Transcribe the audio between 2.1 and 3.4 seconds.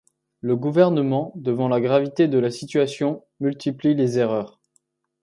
de la situation,